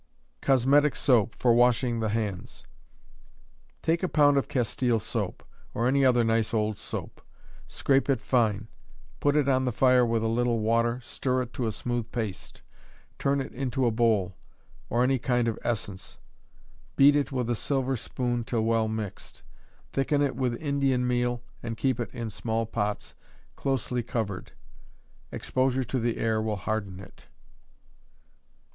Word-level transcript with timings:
Cosmetic 0.41 0.95
Soap, 0.95 1.35
for 1.35 1.53
Washing 1.53 1.99
the 1.99 2.09
Hands. 2.09 2.63
Take 3.83 4.01
a 4.01 4.07
pound 4.09 4.35
of 4.35 4.47
castile 4.47 4.97
soap, 4.97 5.43
or 5.75 5.87
any 5.87 6.03
other 6.03 6.23
nice 6.23 6.55
old 6.55 6.79
soap; 6.79 7.21
scrape 7.67 8.09
it 8.09 8.19
fine; 8.19 8.67
put 9.19 9.35
it 9.35 9.47
on 9.47 9.65
the 9.65 9.71
fire 9.71 10.03
with 10.03 10.23
a 10.23 10.27
little 10.27 10.57
water, 10.57 10.99
stir 11.01 11.43
it 11.43 11.53
to 11.53 11.67
a 11.67 11.71
smooth 11.71 12.11
paste; 12.11 12.63
turn 13.19 13.39
it 13.41 13.51
into 13.53 13.85
a 13.85 13.91
bowl; 13.91 14.35
or 14.89 15.03
any 15.03 15.19
kind 15.19 15.47
of 15.47 15.59
essence; 15.63 16.17
beat 16.95 17.15
it 17.15 17.31
with 17.31 17.47
a 17.47 17.53
silver 17.53 17.95
spoon 17.95 18.43
till 18.43 18.63
well 18.65 18.87
mixed; 18.87 19.43
thicken 19.93 20.19
it 20.23 20.35
with 20.35 20.55
Indian 20.59 21.05
meal, 21.07 21.43
and 21.61 21.77
keep 21.77 21.99
it 21.99 22.09
in 22.11 22.31
small 22.31 22.65
pots, 22.65 23.13
closely 23.55 24.01
covered; 24.01 24.53
exposure 25.31 25.83
to 25.83 25.99
the 25.99 26.17
air 26.17 26.41
will 26.41 26.55
harden 26.55 26.99
it. 26.99 27.27